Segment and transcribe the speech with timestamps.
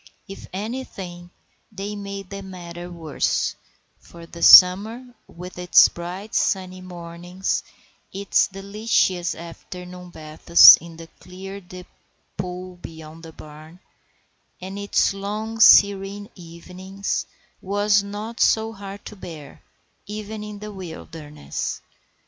[0.27, 1.29] If anything,
[1.71, 3.53] they made the matter worse;
[3.99, 7.61] for the summer, with its bright sunny mornings,
[8.11, 11.85] its delicious afternoon baths in the clear deep
[12.35, 13.79] pool beyond the barn,
[14.59, 17.27] and its long serene evenings,
[17.61, 19.61] was not so hard to bear,
[20.07, 21.79] even in the wilderness.